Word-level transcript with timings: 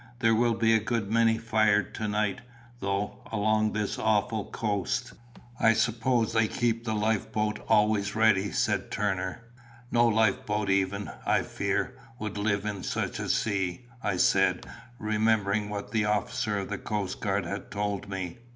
There 0.17 0.33
will 0.33 0.55
be 0.55 0.73
a 0.73 0.79
good 0.79 1.11
many 1.11 1.37
fired 1.37 1.93
to 1.93 2.07
night, 2.07 2.41
though, 2.79 3.19
along 3.31 3.73
this 3.73 3.99
awful 3.99 4.45
coast." 4.45 5.13
"I 5.59 5.73
suppose 5.73 6.33
they 6.33 6.47
keep 6.47 6.85
the 6.85 6.95
life 6.95 7.31
boat 7.31 7.63
always 7.67 8.15
ready," 8.15 8.51
said 8.51 8.89
Turner. 8.89 9.43
"No 9.91 10.07
life 10.07 10.43
boat 10.43 10.71
even, 10.71 11.11
I 11.23 11.43
fear, 11.43 11.93
would 12.17 12.39
live 12.39 12.65
in 12.65 12.81
such 12.81 13.19
a 13.19 13.29
sea," 13.29 13.85
I 14.01 14.17
said, 14.17 14.65
remembering 14.97 15.69
what 15.69 15.91
the 15.91 16.05
officer 16.05 16.57
of 16.57 16.69
the 16.69 16.79
coast 16.79 17.19
guard 17.21 17.45
had 17.45 17.69
told 17.69 18.09
me. 18.09 18.39